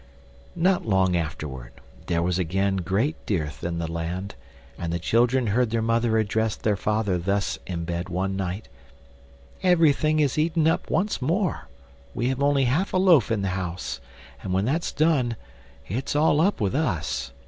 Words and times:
Not 0.55 0.83
long 0.83 1.15
afterward 1.15 1.73
there 2.07 2.23
was 2.23 2.39
again 2.39 2.77
great 2.77 3.23
dearth 3.27 3.63
in 3.63 3.77
the 3.77 3.85
land, 3.87 4.33
and 4.75 4.91
the 4.91 4.97
children 4.97 5.45
heard 5.45 5.69
their 5.69 5.83
mother 5.83 6.17
address 6.17 6.55
their 6.55 6.75
father 6.75 7.19
thus 7.19 7.59
in 7.67 7.85
bed 7.85 8.09
one 8.09 8.35
night: 8.35 8.67
"Everything 9.61 10.19
is 10.19 10.39
eaten 10.39 10.67
up 10.67 10.89
once 10.89 11.21
more; 11.21 11.67
we 12.15 12.29
have 12.29 12.41
only 12.41 12.63
half 12.65 12.93
a 12.93 12.97
loaf 12.97 13.29
in 13.29 13.43
the 13.43 13.49
house, 13.49 14.01
and 14.41 14.53
when 14.53 14.65
that's 14.65 14.91
done 14.91 15.35
it's 15.87 16.15
all 16.15 16.41
up 16.41 16.59
with 16.59 16.73
us. 16.73 17.31